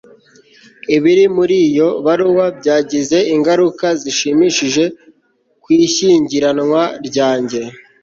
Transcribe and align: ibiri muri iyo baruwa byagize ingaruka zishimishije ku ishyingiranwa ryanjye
ibiri 0.95 1.23
muri 1.37 1.55
iyo 1.67 1.89
baruwa 2.05 2.45
byagize 2.59 3.17
ingaruka 3.35 3.85
zishimishije 4.01 4.83
ku 5.63 5.69
ishyingiranwa 5.87 6.81
ryanjye 7.07 7.61